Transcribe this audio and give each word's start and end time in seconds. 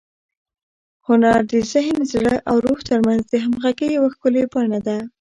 هنر 1.07 1.39
د 1.51 1.53
ذهن، 1.71 1.97
زړه 2.13 2.35
او 2.49 2.55
روح 2.65 2.79
تر 2.89 2.99
منځ 3.07 3.21
د 3.27 3.33
همغږۍ 3.43 3.89
یوه 3.97 4.09
ښکلي 4.15 4.43
بڼه 4.53 4.79
ده. 4.87 4.97